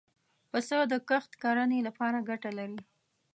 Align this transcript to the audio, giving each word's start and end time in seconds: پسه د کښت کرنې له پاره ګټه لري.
پسه 0.51 0.77
د 0.91 0.93
کښت 1.09 1.31
کرنې 1.43 1.79
له 1.87 1.91
پاره 1.97 2.19
ګټه 2.29 2.51
لري. 2.59 2.79